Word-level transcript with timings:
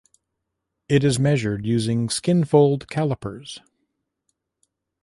It 0.89 1.03
is 1.03 1.19
measured 1.19 1.63
using 1.63 2.07
skinfold 2.07 2.89
calipers. 2.89 3.59